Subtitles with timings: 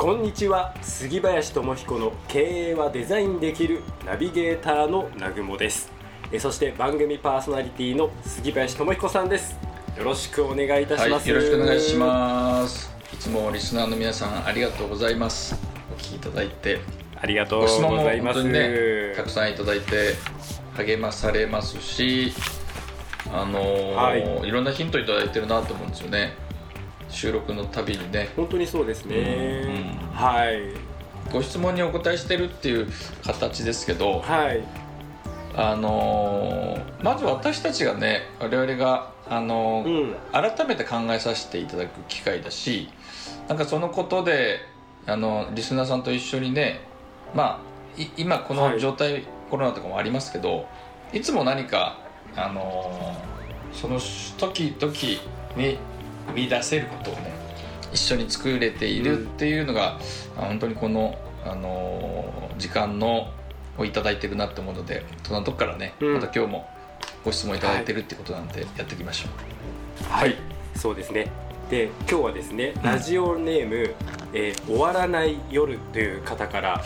[0.00, 0.74] こんにちは。
[0.80, 5.92] 杉林智彦の経営はデザインできるナビゲーターの南雲です。
[6.32, 9.58] えそして番組パーソナリティの杉林智彦さんです。
[9.98, 12.90] よろしくお願いいたします、はい、よろしくお願いします。
[13.12, 15.54] いつもリスナーの皆さんありがとうございます。
[15.94, 16.80] お聞きいただいて。
[17.20, 18.42] ありがとうございます。
[18.42, 20.14] ねたくさんいただいて
[20.78, 22.32] 励まされますし
[23.30, 26.48] あのーはい、いろんなヒントいただいてるなと思うんですよね
[27.10, 28.30] 収録のたびにね。
[28.36, 29.72] 本当にそうですね、うん。
[29.72, 30.90] うん、はい。
[31.32, 32.88] ご質問にお答えしてるっていう
[33.24, 34.62] 形ですけど、はい、
[35.54, 42.88] あのー、まず私たちがね我々が、あのーうん、改めて考えさせていただく機会だし
[43.48, 44.60] なんかそのことで
[45.06, 46.80] あのリスナーさんと一緒にね
[47.34, 47.62] ま
[47.96, 50.66] あ今この状態、はい、コロナとかもありますけど
[51.12, 51.98] いつも何か
[52.36, 54.00] あのー、その
[54.38, 54.92] 時々
[55.56, 55.78] に
[56.30, 57.32] 見出せることをね
[57.92, 59.98] 一緒に作れているっていうのが、
[60.36, 63.32] うん、本当にこの、あの時間の
[63.78, 66.68] をいただいてるなって思うのでそんなとこからね、うん、また今日も
[67.24, 70.12] ご質問いただいてるってことなんで、やっていきましょう。
[70.12, 70.36] はい、
[70.76, 71.30] そうですね。
[71.70, 73.94] で今日はですね、ラジオネーム、
[74.32, 76.82] えー、終わらない夜という方から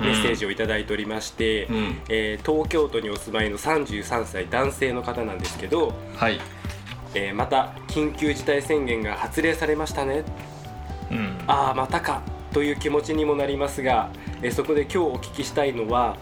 [0.00, 6.40] メッセージを頂いておりまして、うん、えー、東京都にお住まいの33歳男性の方なんですけど、はい、
[7.14, 10.24] えー、また緊急事態宣言が発令されましたね、
[11.10, 14.10] うん、ああまたかという気持ちにもなりますが、
[14.42, 16.16] えー、そこで今日お聞きしたいのは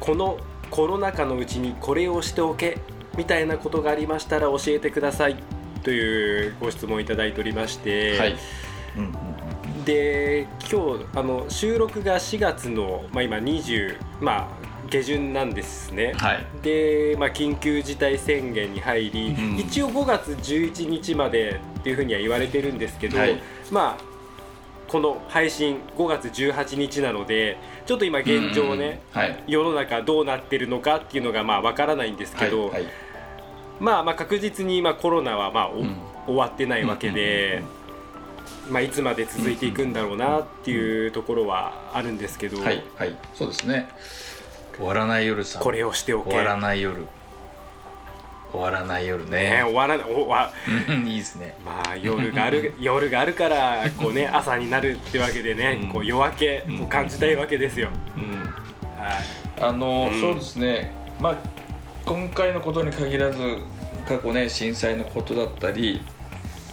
[0.00, 0.38] この
[0.70, 2.78] コロナ禍のうちにこれをしておけ
[3.16, 5.36] みたいなことがありましたら教えてください
[5.82, 8.36] というご質問いただいておりまして、はい。
[8.96, 23.40] うん、で今日あの収録が4月の、まあ、今20、まあ、下旬なんですね、はい、で、まあ、緊急事態宣言に入り、うん、一応5月11日までっていうふうには言われてるんですけど、はい、
[23.70, 24.08] まあ
[24.88, 32.92] この配信5月18日なのでちょっと今現状ね、はい、世の中どうなってるのかっていうのがまあ分からないんですけど、はいはい、
[33.80, 35.96] まあ、まあ確実にまあコロナはまあ、うん、
[36.26, 37.62] 終わってないわけで、
[38.70, 42.58] まあ、いつまで続いていくんだろうなっていうところはあるんですけど、
[43.34, 43.88] そうですね
[44.78, 45.58] 終わらない夜さ。
[45.58, 46.30] これをしておけ。
[46.30, 47.06] 終わらない夜。
[48.52, 49.30] 終わらない夜ね。
[49.30, 50.12] ね終わらない。
[50.12, 50.52] おわ。
[51.04, 51.54] いいですね。
[51.64, 59.14] まあ夜がある 夜があるからこうね朝になるってわけでね、うん、こう夜明けを感じたいわけですよ、うん、はい。
[59.60, 60.92] あの、うん、そうですね。
[61.20, 61.36] まあ
[62.06, 63.58] 今回のことに限らず
[64.06, 66.02] 過去ね震災のことだったり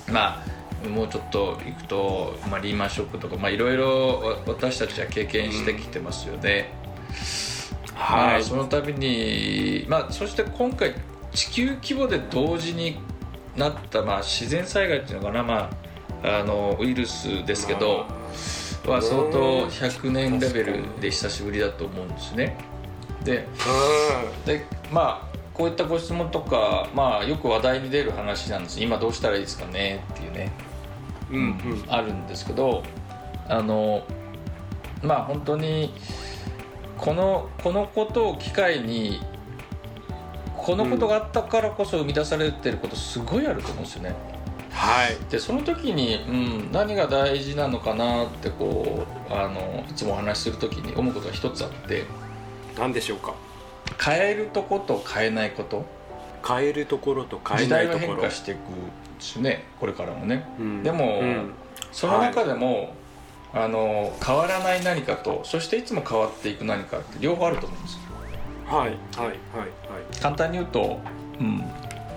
[0.10, 0.56] まあ
[0.88, 6.72] もうちょっといくと、まあ、リーマンショックとか、まあ、いろいろ私たちは経験してきてますよね。
[7.96, 10.94] はい、その度に、まあ、そして今回
[11.32, 12.98] 地球規模で同時に
[13.56, 15.70] なった、まあ、自然災害っていうのかな、ま
[16.24, 18.06] あ、あのウイルスですけど、
[18.86, 22.58] は相当100年レベルで久しぶりだと思うんですね。
[23.24, 23.48] で
[24.46, 28.82] でまあこういったご質問とか、まあ、よく話題に出る話なんです。
[28.82, 30.52] 今どうしたらいいですかねっていうね、
[31.32, 32.84] うん、うん、あるんですけど
[33.48, 34.04] あの
[35.02, 35.94] まあ本当に
[36.98, 39.20] このこのことを機会に
[40.56, 44.16] このことがあったからこそ生み出されてることすごいあると思うんですよね。
[44.72, 46.32] はい、でその時に、う
[46.68, 52.04] ん、何が大事なのかなってこうあのいつもお話しする時に思うことが一つあって。
[52.78, 53.34] 何でしょうか？
[54.04, 55.86] 変えるとこと変えないこと。
[56.48, 58.00] 変えるところと変えないところ。
[58.00, 58.60] 時代は変化していく
[59.20, 61.54] しねこれからもね、うん、でも、うん、
[61.92, 62.90] その中でも、はい
[63.56, 68.00] あの変わらない何かとそしていつも変わっていく何かって両方あると思うんですよ。
[68.68, 70.22] はいはいはいはい。
[70.22, 71.00] 簡単に言うと、
[71.40, 71.64] うん。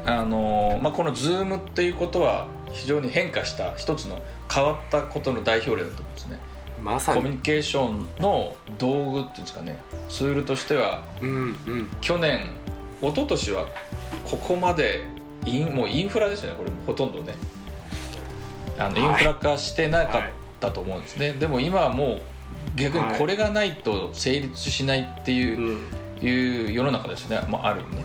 [0.05, 4.21] あのまあ、この Zoom っていうことは非常に変化した一つの
[4.53, 6.39] 変わったことの代表例だと思うんですね。
[6.83, 7.23] まさに。
[7.23, 9.79] コミュニケーションの道具っていうんですかね。
[10.09, 11.35] ツールとしては、うんう
[11.75, 12.51] ん、去年
[13.01, 13.67] 一昨年は
[14.25, 15.05] ここまで
[15.45, 17.35] インもうインフラですよねこれもほとんどね。
[18.77, 20.25] あのインフラ化してなかっっ
[20.61, 21.33] たと思うんですね。
[21.33, 22.21] でも今はもう
[22.77, 25.79] 逆にこれがないと成立しないっていうは
[26.23, 28.05] い、いう世の中ですね、まあ、あるね。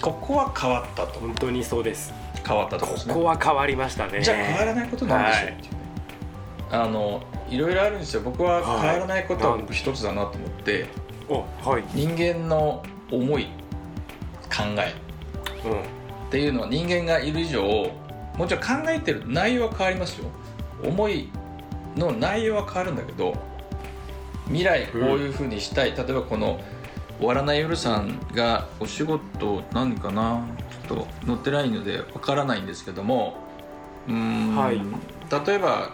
[0.00, 1.20] ここは変わったと。
[1.20, 2.12] 本当にそうです。
[2.46, 3.14] 変わったとこですね。
[3.14, 4.22] ここは変わりましたね。
[4.22, 5.80] じゃあ変わらないことなんでしょう、はい、っていうね。
[6.72, 8.22] あのいろいろあるんですよ。
[8.22, 10.86] 僕は変わらないことは僕一つだなと思って、
[11.28, 13.44] はい、人間の思い
[14.48, 14.94] 考え、
[15.68, 17.62] うん、っていうのは人間がいる以上
[18.36, 20.26] もちろん考えてる内容は変わりますよ。
[20.82, 21.28] 思い
[21.96, 23.34] の内容は変わるんだけど
[24.46, 26.60] 未来こういうふうにしたい、うん、例えばこの
[27.18, 30.44] 「終わらない夜さん」がお仕事何かな
[30.88, 33.36] ちょっと載ってないのでわからないんですけども
[34.08, 34.80] うん、はい、
[35.46, 35.90] 例えば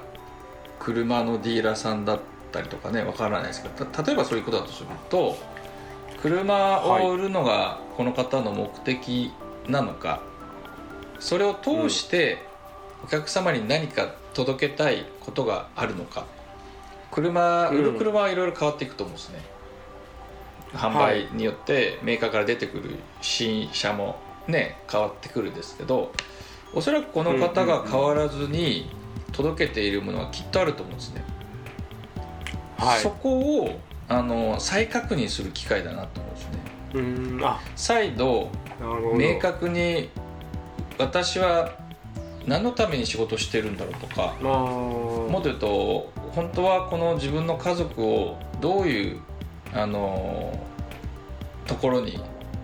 [0.79, 2.21] 車のディーラーさんだっ
[2.53, 5.37] たりとかねわからないですけど例えばそういうことだとすると
[6.23, 9.33] 車を売るのがこの方の目的
[9.69, 10.21] なのか、はい、
[11.21, 12.47] それを通して
[13.05, 16.27] お客様に何か届けたいことがあるのか。
[17.11, 19.41] 車売る車はいろいろ変わっていくと思うんですね、
[20.75, 24.17] うん、販売によってメーカーから出てくる新車も
[24.47, 26.13] ね変わってくるんですけど
[26.75, 28.91] おそらくこの方が変わらずに
[29.33, 31.25] 届けているものはきっとあると思うんですね、
[32.77, 36.59] はい、そこをあの再確認する機会だなと思うんですね。
[36.95, 37.01] う
[37.39, 37.41] ん。
[37.43, 37.61] あ。
[37.75, 38.51] 再度
[39.17, 40.11] 明確に
[40.99, 41.86] 私は
[42.47, 49.21] 何のために仕事してるんだろうとかもっと言うと本当はこの自分の家族をどういう
[49.75, 50.59] あの
[51.67, 52.21] ところに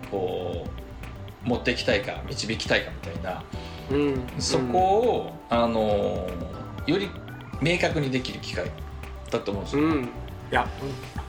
[0.09, 0.65] こ
[1.45, 3.43] う持っていきたいか導きたいかみたいな、
[3.91, 6.27] うん、そこを、うん、あの
[6.87, 7.09] より
[7.61, 8.71] 明確にできる機会
[9.29, 10.07] だと思うんですよ、うん、い
[10.51, 10.67] や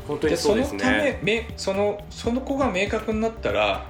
[0.07, 0.79] 本当にそうですね。
[0.79, 3.87] そのためそのその子が明確になったら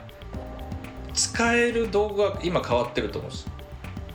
[1.12, 3.53] 使える道具は今変わってると思うんです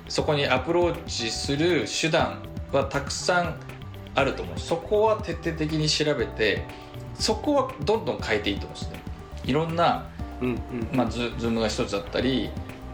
[0.10, 2.40] そこにアプローチする手段
[2.72, 3.56] はたくさん
[4.16, 4.60] あると思う。
[4.60, 6.66] そこは徹底的に調べて
[7.14, 9.00] そこはどんどん変えていいと思うんですね。
[9.46, 10.10] いろんな、
[10.42, 10.58] うんうん。
[10.94, 12.50] まあ、ズームが一つだったり、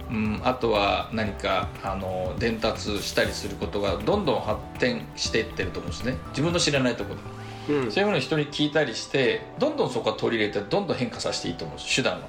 [0.09, 6.17] うん、あとは何かあの伝達したりすることがどんどん発展していってると思うんですね。
[6.29, 7.35] 自分の知らないところで。
[7.67, 12.27] うん、そういうものを人に聞いたりしてどんどんそこは取り入れてどんどん変化させていいと思うんです手段は。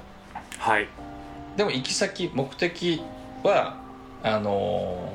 [0.57, 0.87] はい。
[1.55, 3.01] でも行き先目的
[3.43, 3.77] は
[4.23, 5.09] あの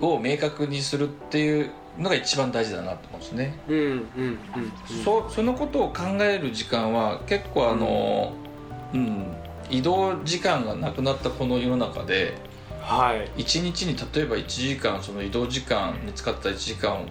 [0.00, 4.38] ー、を明確にするっていうのが一番大事だなと思うんですね、うんうんうん、
[5.04, 9.36] そそのことを考える時間は結構あのー、うん、
[9.70, 12.34] 移動時間がなくなったこの世の中で、
[12.80, 17.06] はい、1日に例えば1時間その移動時間に使った1時間を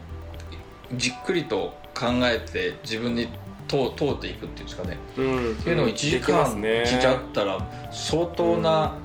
[0.95, 3.27] じっくりと考えて自分に
[3.67, 7.59] 通通っていくっていうんですかね、うん、っていうのを1時間聞いちゃったら
[7.91, 8.97] 相当な、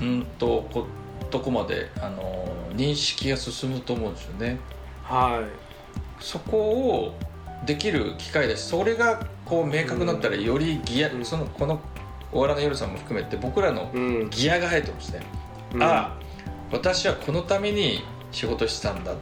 [0.00, 0.86] うん、うんとこ
[1.38, 4.58] とこまで、あの認識が進むと思うんですよね。
[5.04, 5.42] は
[6.20, 7.14] い、そこを
[7.64, 11.80] できる機会だしそれがこう明確になったらよりギア、うん、そのこの
[12.32, 13.90] 「終わらない夜さん」も含めて僕らの
[14.30, 15.22] ギアが入ってますね。
[15.74, 16.16] うん、ああ
[16.72, 19.12] 私はこのために仕事してたんだ。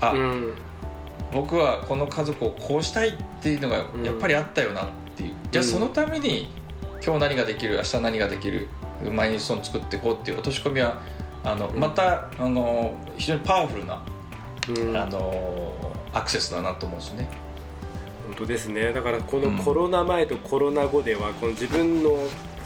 [0.00, 0.54] あ、うん。
[1.32, 6.48] 僕はこの家族をこうしたいっていうのがやっぱりあったよなっていう、うん、じゃあそのために
[7.04, 8.68] 今日何ができる明日何ができる
[9.10, 11.00] 毎日その作っていこうっていう落とし込みは
[11.44, 14.02] あの、またあの非常にパワフルな、
[14.68, 15.72] うん、あの
[16.12, 17.28] アクセスだなと思うんですね。
[18.26, 18.92] 本当ですね。
[18.92, 22.16] だからこのコロナ前とコロナ後では、この自分の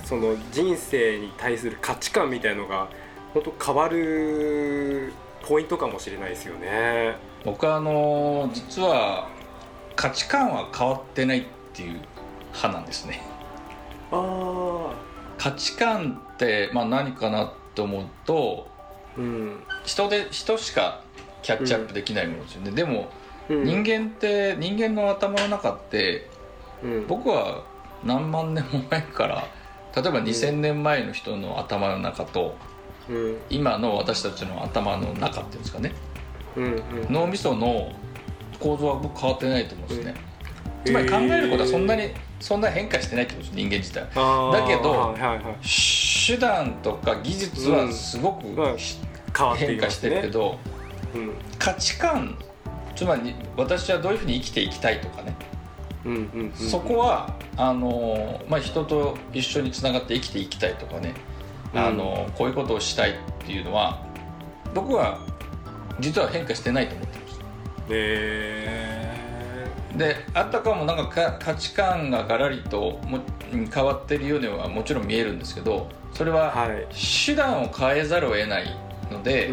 [0.04, 2.88] その人生に対する価値観みたいのが
[3.34, 5.12] 本当変わる
[5.42, 7.16] ポイントかもしれないですよね。
[7.44, 9.28] 僕はあの実は
[9.96, 12.00] 価値観は変わってないっていう
[12.52, 13.22] 派なんですね。
[14.12, 14.92] あ
[15.38, 18.68] 価値観って、まあ、何かなって思うと、
[19.16, 21.02] うん、人で人しか
[21.42, 23.10] キャッチアップできないものですよね、うん、でも、
[23.48, 26.28] うん、人間って人間の頭の中って、
[27.08, 27.64] 僕は
[28.04, 29.48] 何万年も前から
[29.94, 32.56] 例えば2000年前の人の頭の中と、
[33.48, 35.92] 今の私たちの頭の中っていうんですかね、
[37.08, 37.92] 脳みその
[38.60, 40.14] 構造は僕変わってないと思うんですね、
[40.84, 45.14] つまり考えることはそんなにそんな変化してないってことです人間自体だけど、
[46.26, 48.46] 手段とか技術はすごく、
[49.56, 50.58] 変化してるけど、
[51.58, 52.38] 価値観
[52.94, 55.36] つまり私はどういうふうに生きていきたいとかね、
[56.54, 61.14] そこはあの、まあ、人と一緒につながって生きていきたいとかね、
[61.74, 63.14] あのこういうことをしたいっ
[63.44, 64.02] ていうのは
[64.74, 65.20] 僕は
[66.00, 67.40] 実は変化してないと思ってます。
[67.40, 67.44] へ
[67.90, 68.85] え
[69.96, 73.20] であたかもなんか価値観がガラリとも
[73.72, 76.68] 変わってるようにはもちろん見えるんですけどそれは
[77.26, 78.76] 手段を変えざるを得ない
[79.10, 79.50] ので、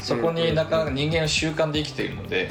[0.00, 2.50] そこになかなか人間は習慣で生きているので、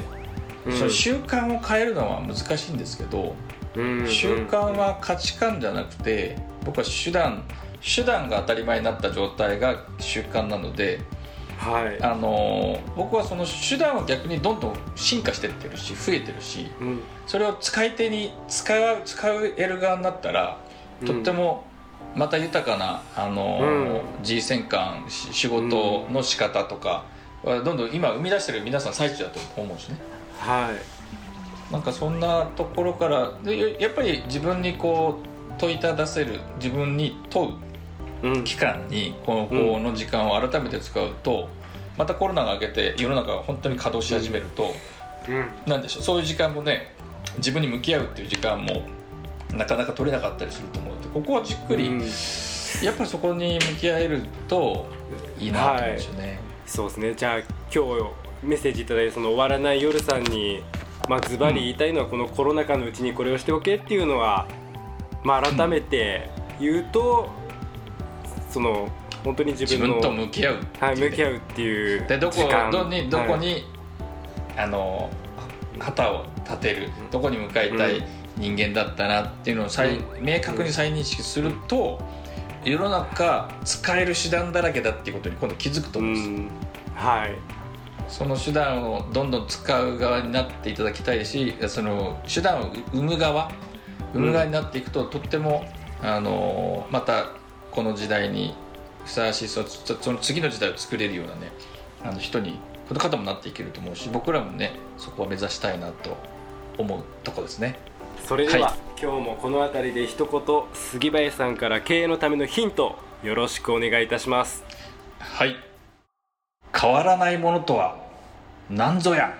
[0.66, 3.34] うん、その習慣を変えるのは難しいんですけど、
[3.74, 7.44] 習慣は価値観じゃなくて僕は手段
[7.82, 11.00] 手段が当たり前になった状態が習慣なので
[11.60, 20.58] はい、あの僕はその手段は逆にどんどん進化してってるし増えてるし、うん、それを使い手に使う使える側になったら
[21.04, 21.64] とっても
[22.14, 27.04] また豊かな、あの、うん、G 戦艦仕事の仕方とか
[27.44, 29.98] はどんどん今生み出してる皆さん最中だと思うしね。
[30.38, 31.72] はい。
[31.72, 37.52] なんかそんなところからでやっぱり自分にこう問いただせる自分に問う
[38.44, 41.48] 期間にこのこの時間を改めて使うと、
[41.96, 44.74] またコロナが明けて世の中が本当に稼働し始めると、
[45.28, 46.94] うん、なんでしょうそういう時間もね
[47.36, 48.82] 自分に向き合うっていう時間も
[49.52, 52.00] なかなか取れなかったりすると思うのでここはじっくり、うん、
[52.82, 54.86] やっぱりそこに向き合えると
[55.38, 57.14] いいなと思うんですよね、はい、そうですね。
[57.14, 57.46] じゃあ今
[57.96, 58.10] 日
[58.42, 60.62] メッセージいただいたその終わらない夜さんに
[61.08, 64.46] まあズバリ言いたいのはこのコロナ禍のうちにこれをしておけっていうのは、
[65.24, 67.39] まあ、改めて言うと、うん、
[68.50, 68.88] その
[69.24, 72.36] 本当に自分の自分と向き合うはい向き合うっていうでどこ
[72.72, 73.64] どにどこに、はい、
[74.56, 75.10] あの
[75.78, 78.04] 旗を立てるどこに向かいたい
[78.36, 82.00] 人間だったなっていうのを再、うん、明確に再認識すると
[82.64, 86.50] 世の中使える手段だらけだっていうことに今度気づくと思うんです、うん、
[86.94, 87.34] はい。
[88.08, 93.52] その手段をどんどん使う側になっていただきたいしその手段を生む側
[94.12, 95.64] 生む側になっていくと、とっても
[96.02, 97.26] あのまた
[97.70, 98.54] この時代に
[99.04, 101.52] ふさわしいそその次の時代を作れるようなね
[102.02, 102.58] あの人に
[102.88, 106.16] この方もなっていけると思うし僕らもねそこは目指したいなと
[106.78, 107.78] 思うとこですね。
[108.26, 114.64] それでは、はい、今日もこの辺りで一言杉林さんから経営のためのヒントよろしくお願いいたします。
[115.18, 115.56] はい。
[116.78, 117.96] 変わらないものとは
[118.68, 119.34] 何ぞや。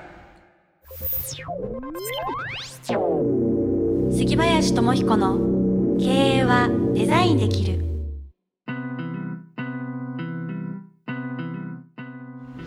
[4.12, 5.38] 杉林智彦の
[5.98, 7.89] 経営はデザインできる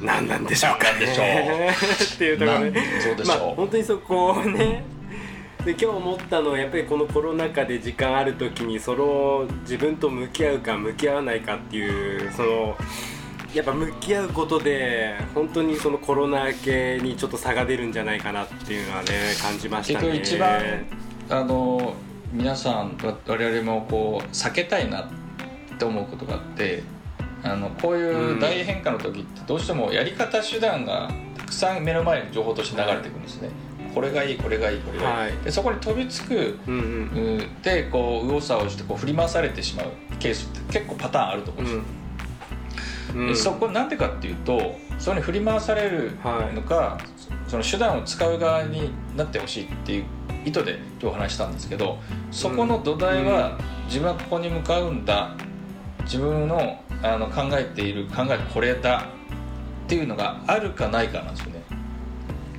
[0.04, 0.94] 何なんでしょうか。
[0.94, 1.70] ね。
[2.16, 2.74] っていうところね
[3.26, 4.84] まあ本当にそこをね。
[5.66, 12.78] で今日思ったのはやっぱりこのコロナ禍で時間ある時にその自分と向き合うか向き合わないかっていうその
[13.54, 19.10] やっぱ向き合うことで本当にそのコロナ明けにちょっと差が出るんじゃないかなっていうのはね
[19.42, 20.18] 感じましたね。
[20.18, 20.86] 一番
[21.30, 21.94] あの
[22.34, 25.08] 皆さん我々もこう避けたいなっ
[25.78, 26.84] て思うことがあって
[27.44, 33.50] あのこういう大変化の時ってどうしてもやり方手段がたくさん目の前に情報として流れてくるんですね。
[33.94, 39.88] これがいいこれがいいこれがいい、はい、でそこに飛びつく、うんうん、でこう右往左往してこう振り回されてしまう
[40.20, 41.84] ケースって結構パターンあると思うんですよ、
[43.14, 43.28] うん。
[43.28, 46.18] うん、そこなんでかっていうとそこに振り回される
[46.56, 50.06] のか、はい、その手段を使う側になってほしいっていう
[50.44, 52.00] 意図で今日話したんですけど
[52.32, 55.36] そこの土台は、自分はここに向かうんだ。
[56.04, 59.06] 自分のあの考えている考えこれだ
[59.86, 61.64] っていうのがあるかないかなんですよね。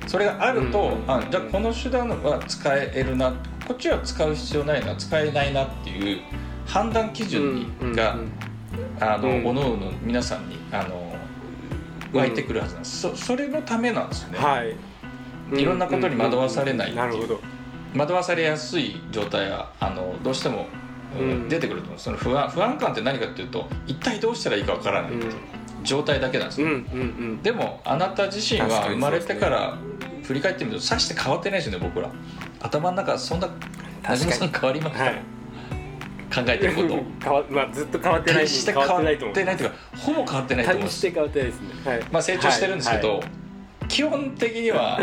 [0.07, 3.31] それがあると、うん、あじゃあこの手段は使えるな
[3.67, 6.21] こっちは使う必要ないな使えないなっていう
[6.67, 8.17] 判断基準が、
[8.99, 11.15] あの、おのおの皆さんにあの
[12.13, 14.75] 湧いてくるはずなんです、そそれのためなんですよね、はい、
[15.61, 17.37] いろんなことに惑わされないっていう。
[17.97, 20.67] 惑わされやすい状態はあのどうしても
[21.47, 25.15] 出てくると思うその不安不安感って何かっていうと一体どうしたらいいかわからない。
[25.15, 25.33] っていう
[25.83, 26.67] 状態だけなんですよ、
[27.43, 29.77] でもあなた自身は生まれてから
[30.23, 32.11] 振り返ってみるとさして変わってないですよね僕ら。
[32.59, 33.47] 頭の中そんな
[34.01, 36.87] 田島さん変わりました、はい、考えてること。
[37.21, 41.09] 変わ、まあ、ずっと変わってないして変わってないというかほぼ変わってないと思います。
[41.09, 43.44] 変わってないですね、はい、まあ、成長してるんですけど、はいはい
[43.87, 44.99] 基本的には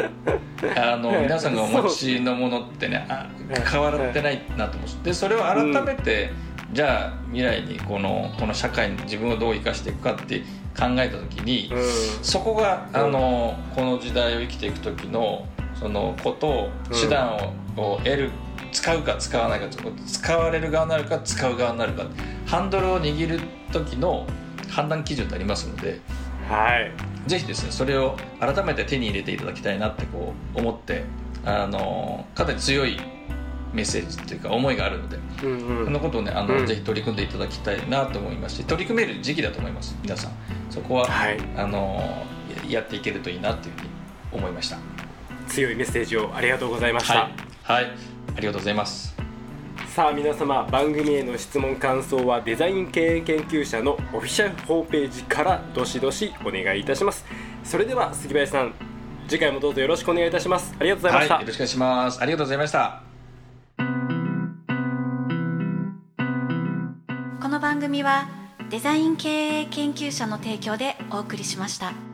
[0.76, 3.28] あの皆さんがお持ちのものってねあ
[3.70, 5.04] 変わってないなと思う。
[5.04, 6.30] でそれを改めて、
[6.68, 10.40] うん、じゃあ未来にこのこの社会に自分をどう生かしていくかって
[10.78, 11.82] 考えた時に、うん、
[12.22, 17.36] そこがあのこの時代を生きていく時のそのことを手段
[17.76, 18.30] を,、得る
[18.70, 19.66] 使うか使わないか
[20.06, 22.04] 使われる側になるか使う側になるか
[22.46, 23.40] ハンドルを握る
[23.72, 24.26] 時の
[24.68, 26.00] 判断基準になりますので。
[26.48, 31.04] はいぜひですねそれを改めて手に入れていただきたいなってこう思って
[31.44, 32.98] あのかなり強い
[33.72, 38.56] メッセージっていうか思いがあるので、うんうん、そのことをねあの、うん、ぜひ取り組んでいただきたいなと思います。
[38.56, 40.32] し取り組める時期だと思います皆さん。
[40.70, 42.24] そこは、はい、あの
[42.68, 43.88] やっていけるといいなというふうに
[44.32, 44.78] 思いました。
[45.48, 47.92] 強いメッセージをありがとうございました、はい、はい、
[48.36, 49.11] ありがとうございます
[49.94, 57.26] さあ皆様番組への質問感想はデザイン経営研究者のオフィシャルホームページからどしどしお願いいたします。
[57.62, 58.72] それでは杉林さん
[59.28, 60.74] 次回もどうぞよろしくお願いいたします。
[60.78, 62.22] ありがとうございました、はい、よろしくお願いします。
[62.22, 63.02] ありがとうございました。
[67.42, 68.30] この番組は
[68.70, 72.11] デザイン経営研究者の提供でお送りしました。